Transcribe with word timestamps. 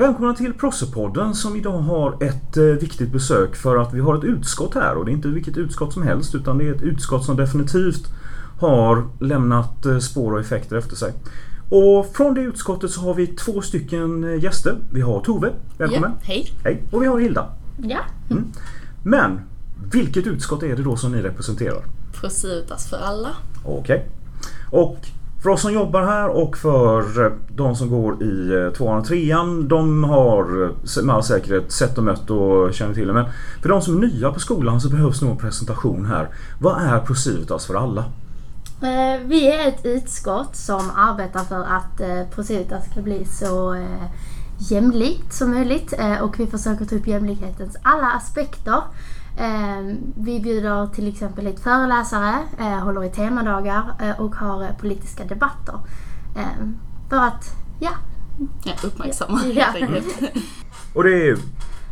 Välkomna 0.00 0.34
till 0.34 0.54
Prossepodden 0.54 1.34
som 1.34 1.56
idag 1.56 1.78
har 1.78 2.22
ett 2.22 2.56
eh, 2.56 2.64
viktigt 2.64 3.12
besök 3.12 3.56
för 3.56 3.76
att 3.76 3.94
vi 3.94 4.00
har 4.00 4.14
ett 4.14 4.24
utskott 4.24 4.74
här 4.74 4.96
och 4.96 5.04
det 5.04 5.10
är 5.10 5.12
inte 5.12 5.28
vilket 5.28 5.56
utskott 5.56 5.92
som 5.92 6.02
helst 6.02 6.34
utan 6.34 6.58
det 6.58 6.68
är 6.68 6.74
ett 6.74 6.82
utskott 6.82 7.24
som 7.24 7.36
definitivt 7.36 8.06
har 8.60 9.08
lämnat 9.20 9.86
eh, 9.86 9.98
spår 9.98 10.32
och 10.32 10.40
effekter 10.40 10.76
efter 10.76 10.96
sig. 10.96 11.12
Och 11.68 12.06
från 12.16 12.34
det 12.34 12.40
utskottet 12.40 12.90
så 12.90 13.00
har 13.00 13.14
vi 13.14 13.26
två 13.26 13.62
stycken 13.62 14.24
eh, 14.24 14.44
gäster. 14.44 14.76
Vi 14.90 15.00
har 15.00 15.20
Tove, 15.20 15.52
välkommen. 15.78 16.12
Ja, 16.14 16.26
hej. 16.26 16.52
Hej. 16.64 16.82
Och 16.90 17.02
vi 17.02 17.06
har 17.06 17.20
Hilda. 17.20 17.46
Ja. 17.78 18.00
Men 19.02 19.40
vilket 19.92 20.26
utskott 20.26 20.62
är 20.62 20.76
det 20.76 20.82
då 20.82 20.96
som 20.96 21.12
ni 21.12 21.22
representerar? 21.22 21.84
Prosutas 22.12 22.90
för 22.90 22.96
alla. 22.96 23.30
Okej. 23.64 24.08
Och 24.70 24.98
för 25.42 25.50
oss 25.50 25.62
som 25.62 25.72
jobbar 25.72 26.02
här 26.02 26.28
och 26.28 26.56
för 26.56 27.24
eh, 27.24 27.32
de 27.48 27.76
som 27.76 27.90
går 27.90 28.22
i 28.22 28.52
eh, 28.52 28.72
tvåan 28.72 28.98
och 28.98 29.06
trean. 29.06 29.68
De 29.68 30.04
har 30.04 30.64
eh, 30.98 31.02
med 31.04 31.14
all 31.14 31.22
säkerhet 31.22 31.72
sett 31.72 31.98
och 31.98 32.04
mött 32.04 32.30
och 32.30 32.74
känner 32.74 32.94
till 32.94 33.06
det. 33.06 33.12
Men 33.12 33.26
för 33.62 33.68
de 33.68 33.82
som 33.82 33.96
är 33.96 34.06
nya 34.06 34.32
på 34.32 34.40
skolan 34.40 34.80
så 34.80 34.88
behövs 34.88 35.22
nog 35.22 35.30
en 35.30 35.36
presentation 35.36 36.06
här. 36.06 36.28
Vad 36.60 36.82
är 36.82 36.98
Procivitas 36.98 37.66
för 37.66 37.74
alla? 37.74 38.04
Vi 39.24 39.52
är 39.52 39.68
ett 39.68 39.84
utskott 39.84 40.56
som 40.56 40.90
arbetar 40.96 41.44
för 41.44 41.60
att 41.60 42.30
Procivitas 42.34 42.90
ska 42.90 43.02
bli 43.02 43.24
så 43.24 43.76
jämlikt 44.58 45.32
som 45.32 45.50
möjligt 45.50 45.94
och 46.22 46.40
vi 46.40 46.46
försöker 46.46 46.84
ta 46.84 46.96
upp 46.96 47.06
jämlikhetens 47.06 47.76
alla 47.82 48.06
aspekter. 48.06 48.82
Eh, 49.36 49.96
Vi 50.16 50.40
bjuder 50.40 50.86
till 50.86 51.08
exempel 51.08 51.46
hit 51.46 51.60
föreläsare, 51.60 52.34
eh, 52.58 52.66
håller 52.84 53.04
i 53.04 53.08
temadagar 53.10 53.82
eh, 54.00 54.20
och 54.20 54.34
har 54.34 54.62
eh, 54.62 54.68
politiska 54.80 55.24
debatter. 55.24 55.74
Eh, 56.36 56.66
För 57.08 57.16
att, 57.16 57.50
ja, 57.80 57.90
Ja, 58.64 58.72
uppmärksamma 58.84 59.40
Ja. 59.54 59.64
helt 59.64 59.76
enkelt. 59.90 60.06
Och 60.94 61.04
det 61.04 61.28
är, 61.28 61.36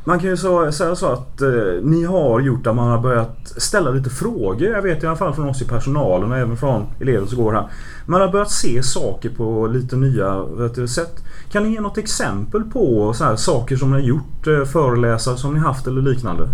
man 0.04 0.18
kan 0.18 0.28
ju 0.28 0.36
så, 0.36 0.72
säga 0.72 0.96
så 0.96 1.06
att 1.06 1.40
eh, 1.40 1.48
ni 1.82 2.04
har 2.04 2.40
gjort 2.40 2.66
att 2.66 2.76
man 2.76 2.88
har 2.90 2.98
börjat 2.98 3.48
ställa 3.56 3.90
lite 3.90 4.10
frågor. 4.10 4.68
Jag 4.68 4.82
vet 4.82 5.02
i 5.02 5.06
alla 5.06 5.16
fall 5.16 5.34
från 5.34 5.48
oss 5.48 5.62
i 5.62 5.64
personalen 5.64 6.32
och 6.32 6.38
även 6.38 6.56
från 6.56 6.86
elever 7.00 7.26
som 7.26 7.38
går 7.44 7.52
här. 7.52 7.68
Man 8.06 8.20
har 8.20 8.28
börjat 8.28 8.50
se 8.50 8.82
saker 8.82 9.30
på 9.30 9.66
lite 9.66 9.96
nya 9.96 10.42
vet 10.42 10.74
du, 10.74 10.88
sätt. 10.88 11.24
Kan 11.52 11.62
ni 11.62 11.68
ge 11.72 11.80
något 11.80 11.98
exempel 11.98 12.64
på 12.64 13.12
så 13.14 13.24
här, 13.24 13.36
saker 13.36 13.76
som 13.76 13.90
ni 13.90 13.94
har 13.96 14.08
gjort? 14.08 14.46
Eh, 14.46 14.64
föreläsare 14.64 15.36
som 15.36 15.54
ni 15.54 15.60
haft 15.60 15.86
eller 15.86 16.02
liknande? 16.02 16.48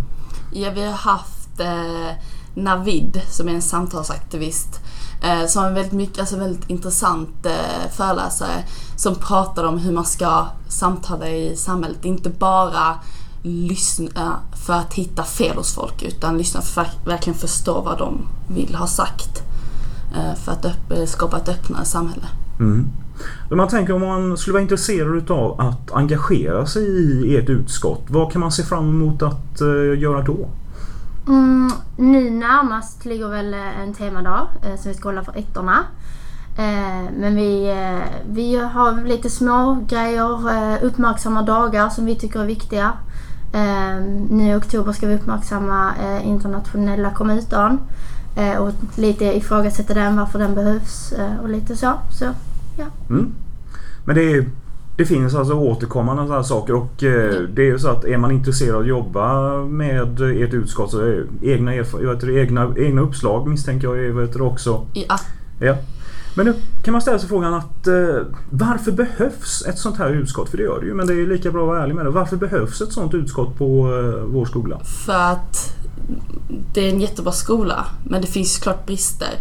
Ja, 0.56 0.70
vi 0.70 0.84
har 0.84 0.92
haft 0.92 1.60
eh, 1.60 2.16
Navid 2.54 3.20
som 3.30 3.48
är 3.48 3.52
en 3.52 3.62
samtalsaktivist. 3.62 4.80
Eh, 5.22 5.46
som 5.46 5.64
är 5.64 5.68
en 5.68 5.74
väldigt, 5.74 5.92
mycket, 5.92 6.18
alltså 6.18 6.36
väldigt 6.36 6.70
intressant 6.70 7.46
eh, 7.46 7.90
föreläsare. 7.92 8.64
Som 8.96 9.14
pratar 9.14 9.64
om 9.64 9.78
hur 9.78 9.92
man 9.92 10.04
ska 10.04 10.46
samtala 10.68 11.28
i 11.28 11.56
samhället. 11.56 12.04
Inte 12.04 12.30
bara 12.30 12.98
lyssna 13.42 14.10
eh, 14.16 14.56
för 14.66 14.72
att 14.72 14.94
hitta 14.94 15.24
fel 15.24 15.56
hos 15.56 15.74
folk 15.74 16.02
utan 16.02 16.38
lyssna 16.38 16.60
för 16.60 16.80
att 16.80 17.06
verkligen 17.06 17.38
förstå 17.38 17.80
vad 17.80 17.98
de 17.98 18.28
vill 18.48 18.74
ha 18.74 18.86
sagt. 18.86 19.42
Eh, 20.16 20.34
för 20.34 20.52
att 20.52 20.64
upp, 20.64 21.08
skapa 21.08 21.36
ett 21.36 21.48
öppnare 21.48 21.84
samhälle. 21.84 22.26
Mm. 22.60 22.90
Om 23.50 23.56
man 23.56 23.68
tänker 23.68 23.94
om 23.94 24.00
man 24.00 24.36
skulle 24.36 24.52
vara 24.52 24.62
intresserad 24.62 25.16
utav 25.16 25.60
att 25.60 25.92
engagera 25.92 26.66
sig 26.66 26.84
i 26.84 27.36
ert 27.36 27.48
utskott. 27.48 28.02
Vad 28.08 28.32
kan 28.32 28.40
man 28.40 28.52
se 28.52 28.62
fram 28.62 28.88
emot 28.88 29.22
att 29.22 29.60
eh, 29.60 29.98
göra 29.98 30.22
då? 30.22 30.48
Mm, 31.26 31.72
nu 31.96 32.30
närmast 32.30 33.04
ligger 33.04 33.28
väl 33.28 33.54
eh, 33.54 33.80
en 33.80 33.94
temadag 33.94 34.46
eh, 34.62 34.80
som 34.80 34.92
vi 34.92 34.94
ska 34.94 35.08
hålla 35.08 35.24
för 35.24 35.38
ettorna. 35.38 35.78
Eh, 36.58 37.10
men 37.18 37.36
vi, 37.36 37.70
eh, 37.70 38.20
vi 38.30 38.56
har 38.56 39.04
lite 39.04 39.30
små 39.30 39.84
grejer, 39.88 40.50
eh, 40.50 40.84
uppmärksamma 40.84 41.42
dagar 41.42 41.88
som 41.88 42.06
vi 42.06 42.14
tycker 42.14 42.40
är 42.40 42.46
viktiga. 42.46 42.92
Eh, 43.52 44.02
nu 44.30 44.50
i 44.50 44.54
oktober 44.54 44.92
ska 44.92 45.06
vi 45.06 45.14
uppmärksamma 45.14 45.92
eh, 46.02 46.28
internationella 46.28 47.10
kommutan 47.10 47.78
Eh, 48.36 48.56
och 48.56 48.72
lite 48.96 49.24
ifrågasätta 49.24 49.94
den, 49.94 50.16
varför 50.16 50.38
den 50.38 50.54
behövs 50.54 51.12
eh, 51.12 51.40
och 51.42 51.48
lite 51.48 51.76
så. 51.76 51.92
så 52.10 52.24
ja. 52.76 52.84
Mm. 53.10 53.32
Men 54.04 54.16
det, 54.16 54.32
är, 54.32 54.50
det 54.96 55.04
finns 55.04 55.34
alltså 55.34 55.54
återkommande 55.54 56.22
sådana 56.22 56.34
här 56.34 56.42
saker 56.42 56.74
och 56.74 57.02
eh, 57.02 57.40
det 57.42 57.62
är 57.62 57.66
ju 57.66 57.78
så 57.78 57.88
att 57.88 58.04
är 58.04 58.16
man 58.16 58.30
intresserad 58.30 58.74
av 58.74 58.80
att 58.80 58.86
jobba 58.86 59.54
med 59.64 60.20
ert 60.20 60.54
utskott 60.54 60.90
så 60.90 61.00
är 61.00 61.26
egna, 61.42 61.70
vet 61.72 62.20
du, 62.20 62.40
egna, 62.40 62.74
egna 62.76 63.02
uppslag 63.02 63.48
misstänker 63.48 63.88
jag 63.88 64.04
är 64.04 64.10
vet 64.12 64.32
du, 64.32 64.40
också. 64.40 64.86
Ja, 64.92 65.18
Ja. 65.60 65.76
Men 66.36 66.46
nu 66.46 66.54
kan 66.84 66.92
man 66.92 67.00
ställa 67.02 67.18
sig 67.18 67.28
frågan 67.28 67.54
att 67.54 67.86
eh, 67.86 68.26
varför 68.50 68.92
behövs 68.92 69.64
ett 69.66 69.78
sånt 69.78 69.98
här 69.98 70.10
utskott? 70.10 70.48
För 70.48 70.56
det 70.56 70.62
gör 70.62 70.80
det 70.80 70.86
ju 70.86 70.94
men 70.94 71.06
det 71.06 71.14
är 71.14 71.26
lika 71.26 71.50
bra 71.50 71.62
att 71.62 71.68
vara 71.68 71.82
ärlig 71.82 71.94
med 71.94 72.04
det. 72.04 72.10
Varför 72.10 72.36
behövs 72.36 72.80
ett 72.80 72.92
sånt 72.92 73.14
utskott 73.14 73.58
på 73.58 73.64
eh, 73.64 74.24
vår 74.24 74.44
skola? 74.44 74.80
För 74.84 75.32
att 75.32 75.76
det 76.72 76.88
är 76.88 76.92
en 76.92 77.00
jättebra 77.00 77.32
skola, 77.32 77.86
men 78.04 78.20
det 78.20 78.26
finns 78.26 78.54
såklart 78.54 78.86
brister. 78.86 79.34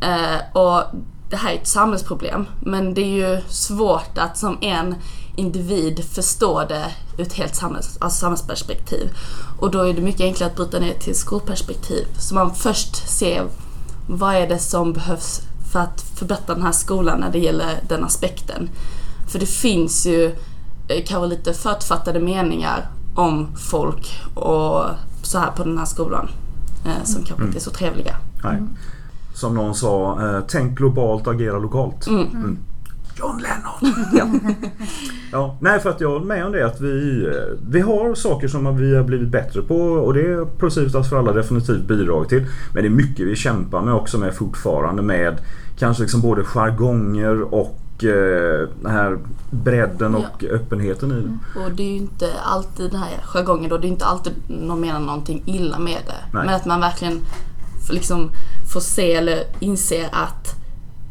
Eh, 0.00 0.58
och 0.60 0.82
det 1.30 1.36
här 1.36 1.52
är 1.52 1.56
ett 1.56 1.68
samhällsproblem, 1.68 2.46
men 2.60 2.94
det 2.94 3.00
är 3.00 3.34
ju 3.34 3.40
svårt 3.48 4.18
att 4.18 4.38
som 4.38 4.58
en 4.60 4.94
individ 5.36 6.04
förstå 6.04 6.64
det 6.68 6.92
ur 7.18 7.22
ett 7.22 7.32
helt 7.32 7.54
samhälls, 7.54 7.98
alltså 8.00 8.20
samhällsperspektiv. 8.20 9.10
Och 9.58 9.70
då 9.70 9.82
är 9.82 9.94
det 9.94 10.02
mycket 10.02 10.20
enklare 10.20 10.50
att 10.50 10.56
bryta 10.56 10.78
ner 10.78 10.94
till 10.94 11.14
skolperspektiv. 11.14 12.06
Så 12.18 12.34
man 12.34 12.54
först 12.54 13.08
ser 13.08 13.46
vad 14.08 14.34
är 14.34 14.48
det 14.48 14.58
som 14.58 14.92
behövs 14.92 15.40
för 15.72 15.80
att 15.80 16.00
förbättra 16.00 16.54
den 16.54 16.62
här 16.62 16.72
skolan 16.72 17.20
när 17.20 17.32
det 17.32 17.38
gäller 17.38 17.80
den 17.88 18.04
aspekten. 18.04 18.70
För 19.28 19.38
det 19.38 19.46
finns 19.46 20.06
ju 20.06 20.26
eh, 20.88 21.04
kanske 21.06 21.26
lite 21.26 21.52
förutfattade 21.52 22.20
meningar 22.20 22.90
om 23.14 23.56
folk 23.56 24.20
och 24.34 24.84
så 25.22 25.38
här 25.38 25.50
på 25.56 25.64
den 25.64 25.78
här 25.78 25.84
skolan. 25.84 26.28
Eh, 26.84 27.04
som 27.04 27.24
kanske 27.24 27.44
inte 27.46 27.58
är 27.58 27.60
så 27.60 27.70
trevliga. 27.70 28.16
Nej. 28.44 28.62
Som 29.36 29.54
någon 29.54 29.74
sa, 29.74 30.18
eh, 30.20 30.44
tänk 30.48 30.78
globalt, 30.78 31.26
agera 31.26 31.58
lokalt. 31.58 32.06
Mm. 32.06 32.58
John 33.18 33.42
Lennon! 33.42 33.94
ja. 34.12 34.50
ja. 35.32 35.56
Nej, 35.60 35.80
för 35.80 35.90
att 35.90 36.00
jag 36.00 36.10
håller 36.10 36.26
med 36.26 36.46
om 36.46 36.52
det 36.52 36.66
att 36.66 36.80
vi, 36.80 37.24
eh, 37.26 37.58
vi 37.68 37.80
har 37.80 38.14
saker 38.14 38.48
som 38.48 38.76
vi 38.76 38.96
har 38.96 39.04
blivit 39.04 39.28
bättre 39.28 39.62
på 39.62 39.76
och 39.76 40.14
det 40.14 40.20
är 40.20 40.44
Procivitas 40.44 41.08
för 41.08 41.18
alla 41.18 41.32
definitivt 41.32 41.82
bidrag 41.88 42.28
till. 42.28 42.46
Men 42.74 42.82
det 42.82 42.88
är 42.88 42.90
mycket 42.90 43.26
vi 43.26 43.36
kämpar 43.36 43.82
med 43.82 43.94
också 43.94 44.18
med 44.18 44.34
fortfarande 44.34 45.02
med 45.02 45.36
kanske 45.78 46.02
liksom 46.02 46.20
både 46.20 46.44
jargonger 46.44 47.54
och 47.54 48.04
eh, 48.04 48.68
den 48.82 48.92
här 48.92 49.18
bredden 49.50 50.14
och 50.14 50.44
öppenheten 50.44 51.10
i 51.12 51.20
det. 51.20 51.60
Och 51.60 51.72
det 51.72 51.82
är 51.82 51.90
ju 51.90 51.96
inte 51.96 52.30
alltid 52.44 52.90
den 52.90 53.00
här 53.00 53.20
jargongen 53.24 53.70
då, 53.70 53.78
det 53.78 53.86
är 53.86 53.88
inte 53.88 54.04
alltid 54.04 54.32
någon 54.48 54.80
menar 54.80 55.00
någonting 55.00 55.42
illa 55.46 55.78
med 55.78 55.98
det. 56.06 56.32
Nej. 56.32 56.46
Men 56.46 56.54
att 56.54 56.66
man 56.66 56.80
verkligen 56.80 57.20
liksom 57.92 58.30
får 58.72 58.80
se 58.80 59.14
eller 59.14 59.44
inser 59.60 60.08
att 60.12 60.54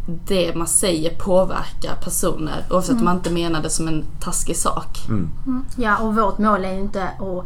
det 0.07 0.55
man 0.55 0.67
säger 0.67 1.15
påverkar 1.15 1.95
personer 2.03 2.65
oavsett 2.69 2.97
om 2.97 3.05
man 3.05 3.15
inte 3.15 3.31
menar 3.31 3.61
det 3.61 3.69
som 3.69 3.87
en 3.87 4.05
taskig 4.19 4.57
sak. 4.57 5.05
Mm. 5.07 5.29
Ja, 5.75 5.97
och 5.97 6.15
vårt 6.15 6.37
mål 6.37 6.65
är 6.65 6.73
ju 6.73 6.79
inte 6.79 7.03
att 7.03 7.45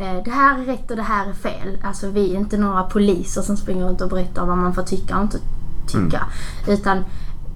eh, 0.00 0.24
det 0.24 0.30
här 0.30 0.60
är 0.60 0.64
rätt 0.64 0.90
och 0.90 0.96
det 0.96 1.02
här 1.02 1.28
är 1.28 1.32
fel. 1.32 1.78
Alltså 1.82 2.10
vi 2.10 2.34
är 2.34 2.38
inte 2.38 2.56
några 2.56 2.82
poliser 2.82 3.42
som 3.42 3.56
springer 3.56 3.86
runt 3.86 4.00
och 4.00 4.08
berättar 4.08 4.46
vad 4.46 4.58
man 4.58 4.74
får 4.74 4.82
tycka 4.82 5.16
och 5.16 5.22
inte 5.22 5.38
tycka. 5.86 6.26
Utan 6.68 7.04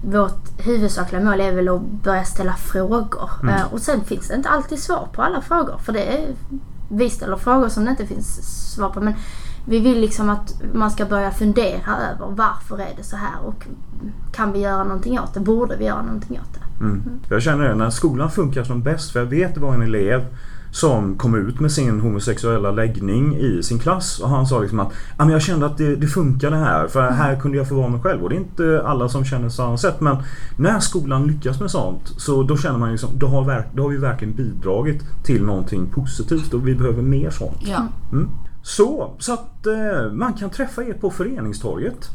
vårt 0.03 0.59
huvudsakliga 0.59 1.21
mål 1.21 1.41
är 1.41 1.51
väl 1.51 1.69
att 1.69 1.81
börja 1.81 2.23
ställa 2.23 2.53
frågor. 2.53 3.29
Eh, 3.49 3.73
och 3.73 3.79
sen 3.79 4.03
finns 4.03 4.27
det 4.27 4.35
inte 4.35 4.49
alltid 4.49 4.79
svar 4.79 5.07
på 5.13 5.21
alla 5.21 5.41
frågor. 5.41 5.77
För 5.77 5.93
det 5.93 6.03
är, 6.03 6.35
vi 6.89 7.09
ställer 7.09 7.37
frågor 7.37 7.69
som 7.69 7.85
det 7.85 7.91
inte 7.91 8.05
finns 8.05 8.41
svar 8.73 8.89
på. 8.89 9.01
Men 9.01 9.13
vi 9.69 9.79
vill 9.79 9.99
liksom 10.01 10.29
att 10.29 10.61
man 10.73 10.91
ska 10.91 11.05
börja 11.05 11.31
fundera 11.31 11.97
över 12.13 12.25
varför 12.35 12.77
är 12.77 12.95
det 12.97 13.03
så 13.03 13.15
här 13.15 13.45
och 13.45 13.67
kan 14.31 14.51
vi 14.51 14.59
göra 14.59 14.83
någonting 14.83 15.19
åt 15.19 15.33
det? 15.33 15.39
Borde 15.39 15.75
vi 15.77 15.85
göra 15.85 16.01
någonting 16.01 16.39
åt 16.39 16.53
det? 16.53 16.83
Mm. 16.83 17.03
Jag 17.29 17.41
känner 17.41 17.67
det 17.69 17.75
när 17.75 17.89
skolan 17.89 18.31
funkar 18.31 18.63
som 18.63 18.81
bäst. 18.83 19.11
För 19.11 19.19
jag 19.19 19.25
vet 19.25 19.55
det 19.55 19.61
var 19.61 19.73
en 19.73 19.81
elev 19.81 20.25
som 20.71 21.17
kom 21.17 21.35
ut 21.35 21.59
med 21.59 21.71
sin 21.71 21.99
homosexuella 21.99 22.71
läggning 22.71 23.35
i 23.35 23.63
sin 23.63 23.79
klass 23.79 24.19
och 24.19 24.29
han 24.29 24.45
sa 24.47 24.59
liksom 24.59 24.79
att 24.79 24.87
"Ja, 25.17 25.23
men 25.25 25.29
jag 25.29 25.41
kände 25.41 25.65
att 25.65 25.77
det, 25.77 25.95
det 25.95 26.07
funkade 26.07 26.55
här 26.55 26.87
för 26.87 27.09
här 27.11 27.35
kunde 27.39 27.57
jag 27.57 27.69
få 27.69 27.75
vara 27.75 27.87
mig 27.87 28.01
själv 28.01 28.23
och 28.23 28.29
det 28.29 28.35
är 28.35 28.39
inte 28.39 28.83
alla 28.85 29.09
som 29.09 29.25
känner 29.25 29.49
samma 29.49 29.77
sätt 29.77 30.01
men 30.01 30.17
när 30.57 30.79
skolan 30.79 31.27
lyckas 31.27 31.59
med 31.59 31.71
sånt 31.71 32.13
så 32.17 32.43
då 32.43 32.57
känner 32.57 32.79
man 32.79 32.91
liksom 32.91 33.09
då 33.19 33.27
har, 33.27 33.65
då 33.73 33.83
har 33.83 33.89
vi 33.89 33.97
verkligen 33.97 34.33
bidragit 34.35 35.03
till 35.23 35.45
någonting 35.45 35.85
positivt 35.87 36.53
och 36.53 36.67
vi 36.67 36.75
behöver 36.75 37.01
mer 37.01 37.29
sånt. 37.29 37.57
Ja, 37.59 37.87
Mm. 38.11 38.29
Så, 38.69 39.15
så 39.19 39.33
att 39.33 39.65
eh, 39.65 40.11
man 40.11 40.33
kan 40.33 40.49
träffa 40.49 40.83
er 40.83 40.93
på 40.93 41.11
föreningstorget. 41.11 42.09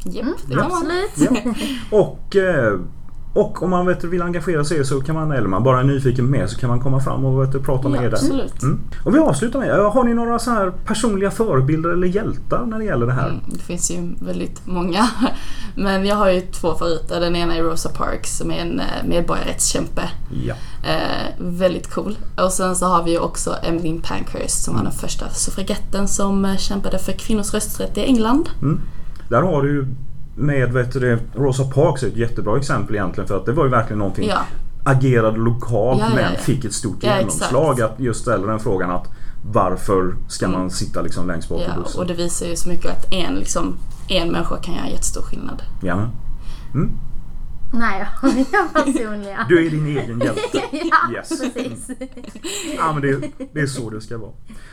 Kan 0.49 0.57
man. 0.57 0.65
Absolut. 0.65 1.17
Ja. 1.17 1.53
Och 1.97 2.35
eh, 2.35 2.79
Och 3.35 3.63
om 3.63 3.69
man 3.69 3.85
vet, 3.85 4.03
vill 4.03 4.21
engagera 4.21 4.63
sig 4.65 4.85
så 4.85 5.01
kan 5.01 5.15
man, 5.15 5.31
eller 5.31 5.47
man 5.47 5.63
bara 5.63 5.79
är 5.79 5.83
nyfiken 5.83 6.25
med 6.25 6.49
så 6.49 6.59
kan 6.59 6.69
man 6.69 6.79
komma 6.79 6.99
fram 6.99 7.25
och 7.25 7.43
vet, 7.55 7.63
prata 7.63 7.89
med 7.89 7.97
Ja, 7.99 8.03
er 8.03 8.09
där. 8.09 8.17
absolut. 8.17 8.63
Mm. 8.63 8.79
Och 9.03 9.15
vi 9.15 9.19
avslutar 9.19 9.59
med, 9.59 9.69
har 9.79 10.03
ni 10.03 10.13
några 10.13 10.39
så 10.39 10.51
här 10.51 10.71
personliga 10.85 11.31
förebilder 11.31 11.89
eller 11.89 12.07
hjältar 12.07 12.65
när 12.65 12.79
det 12.79 12.85
gäller 12.85 13.05
det 13.05 13.13
här? 13.13 13.29
Mm, 13.29 13.39
det 13.47 13.59
finns 13.59 13.91
ju 13.91 14.15
väldigt 14.19 14.61
många. 14.67 15.09
Men 15.75 16.05
jag 16.05 16.15
har 16.15 16.29
ju 16.31 16.41
två 16.41 16.75
favoriter. 16.75 17.19
Den 17.19 17.35
ena 17.35 17.55
är 17.55 17.63
Rosa 17.63 17.89
Parks 17.89 18.37
som 18.37 18.51
är 18.51 18.59
en 18.59 18.79
eh, 18.79 18.85
medborgarrättskämpe. 19.07 20.01
Ja. 20.45 20.55
Eh, 20.83 21.33
väldigt 21.37 21.93
cool. 21.93 22.17
Och 22.37 22.51
sen 22.51 22.75
så 22.75 22.85
har 22.85 23.03
vi 23.03 23.11
ju 23.11 23.19
också 23.19 23.55
Emmeline 23.63 24.01
Pankhurst 24.01 24.63
som 24.63 24.75
var 24.75 24.83
den 24.83 24.91
första 24.91 25.29
suffragetten 25.29 26.07
som 26.07 26.45
eh, 26.45 26.57
kämpade 26.57 26.99
för 26.99 27.11
kvinnors 27.11 27.53
rösträtt 27.53 27.97
i 27.97 28.01
England. 28.01 28.49
Där 29.29 29.41
har 29.41 29.61
du 29.63 29.69
ju 29.69 29.85
med 30.35 30.73
vet 30.73 30.93
du, 30.93 31.19
Rosa 31.35 31.63
Parks 31.63 32.03
är 32.03 32.07
ett 32.07 32.17
jättebra 32.17 32.57
exempel 32.57 32.95
egentligen 32.95 33.27
för 33.27 33.37
att 33.37 33.45
det 33.45 33.51
var 33.51 33.63
ju 33.63 33.69
verkligen 33.71 33.99
någonting 33.99 34.27
Ja, 34.29 34.39
agerade 34.83 35.37
lokalt 35.37 35.99
Ja, 35.99 36.07
ja, 36.09 36.15
men 36.15 36.37
fick 36.37 36.65
ett 36.65 36.73
stort 36.73 37.03
genomslag. 37.03 37.73
exakt. 37.73 37.91
Att 37.93 37.99
just 37.99 38.21
ställa 38.21 38.47
den 38.47 38.59
frågan 38.59 38.91
att 38.91 39.07
varför 39.51 40.15
ska 40.27 40.47
man 40.47 40.69
sitta 40.69 41.01
liksom 41.01 41.27
längst 41.27 41.49
bak 41.49 41.61
i 41.61 41.79
bussen? 41.79 42.01
och 42.01 42.07
det 42.07 42.13
visar 42.13 42.45
ju 42.45 42.55
så 42.55 42.69
mycket 42.69 42.91
att 42.91 43.13
en, 43.13 43.35
liksom, 43.35 43.75
en 44.07 44.31
människa 44.31 44.55
kan 44.57 44.73
göra 44.75 44.89
jättestor 44.89 45.21
skillnad. 45.21 45.63
Ja, 45.81 45.95
men. 46.73 46.89
Nej, 47.75 47.99
jag 47.99 48.29
har 48.29 48.37
inga 48.37 48.67
personliga. 48.73 49.45
Du 49.49 49.65
är 49.65 49.69
din 49.69 49.85
egen 49.87 50.19
hjälte. 50.19 50.41
ja, 50.71 51.11
Yes. 51.13 51.29
precis. 51.53 51.89
Ja, 52.77 52.93
men 52.93 53.01
det, 53.01 53.29
det 53.53 53.59
är 53.59 53.67
så 53.67 53.89
det 53.89 54.01
ska 54.01 54.17
vara. 54.17 54.31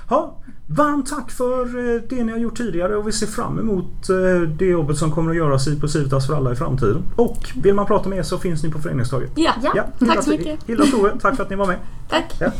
Ha, 0.09 0.43
varmt 0.67 1.07
tack 1.11 1.31
för 1.31 1.95
eh, 1.95 2.01
det 2.09 2.25
ni 2.25 2.33
har 2.33 2.39
gjort 2.39 2.57
tidigare 2.57 2.97
och 2.97 3.09
vi 3.09 3.13
ser 3.13 3.27
fram 3.27 3.59
emot 3.59 4.09
eh, 4.09 4.41
det 4.59 4.65
jobbet 4.67 4.99
som 4.99 5.11
kommer 5.13 5.31
att 5.31 5.37
göras 5.37 5.69
i 5.69 5.81
på 5.81 5.89
Civitas 5.89 6.27
för 6.27 6.35
alla 6.35 6.53
i 6.53 6.57
framtiden. 6.57 7.03
Och 7.17 7.37
vill 7.63 7.75
man 7.75 7.87
prata 7.87 8.09
med 8.09 8.19
er 8.19 8.23
så 8.23 8.39
finns 8.39 8.63
ni 8.63 8.71
på 8.71 8.79
Föreningstaget. 8.79 9.31
Ja, 9.35 9.53
Ja. 9.63 9.71
Hilda- 9.99 10.15
tack 10.15 10.25
så 10.25 10.31
mycket. 10.31 10.63
Hilda 10.67 10.83
och 10.83 10.91
Tore, 10.91 11.19
tack 11.21 11.37
för 11.37 11.43
att 11.43 11.51
ni 11.51 11.57
var 11.57 11.67
med. 11.67 11.77
Tack. 12.11 12.35
Ja. 12.41 12.51